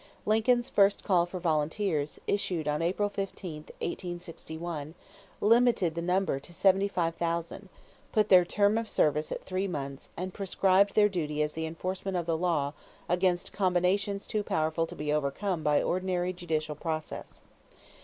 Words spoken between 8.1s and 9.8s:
put their term of service at three